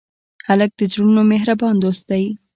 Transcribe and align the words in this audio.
هلک 0.47 0.71
د 0.77 0.81
زړونو 0.93 1.21
مهربان 1.33 1.75
دوست 1.83 2.03
دی. 2.09 2.23